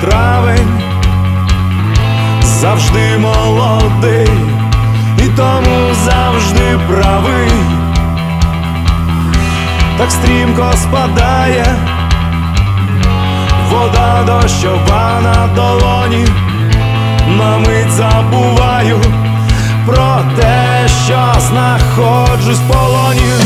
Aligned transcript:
травень, 0.00 0.80
завжди 2.42 3.18
молодий, 3.18 4.28
і 5.18 5.28
тому 5.36 5.94
завжди 6.04 6.78
правий, 6.88 7.50
так 9.98 10.10
стрімко 10.10 10.72
спадає, 10.76 11.66
вода 13.70 14.22
дощова 14.26 15.20
на 15.22 15.46
долоні, 15.54 16.26
на 17.38 17.58
мить 17.58 17.90
забуваю 17.90 19.00
про 19.86 20.20
те, 20.36 20.88
що 21.06 21.40
знаходжусь 21.40 22.58
в 22.58 22.72
полоні 22.72 23.45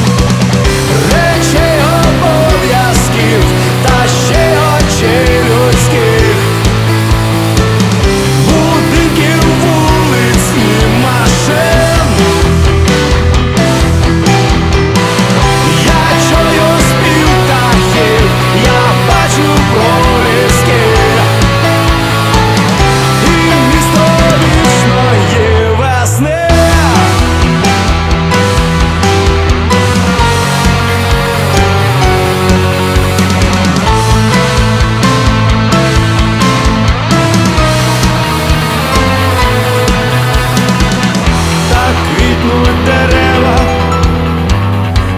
квітнуть 42.41 42.85
дерева, 42.85 43.57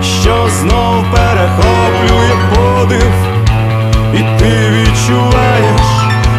що 0.03 0.49
знов 0.49 1.05
перехоплює 1.15 2.37
подив, 2.55 3.13
і 4.15 4.39
ти 4.39 4.71
відчуваєш 4.71 5.83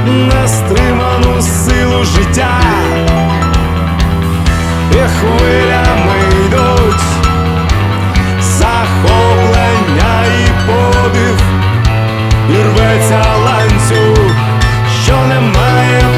нестриману 0.06 1.42
силу 1.42 2.04
життя, 2.04 2.60
і 4.92 4.96
хвилями 4.96 6.46
йдуть, 6.46 7.04
захоплення 8.42 10.24
і 10.40 10.68
подив, 10.68 11.42
і 12.50 12.64
рветься 12.64 13.24
ланцюг, 13.46 14.36
що 15.04 15.14
немає. 15.28 16.13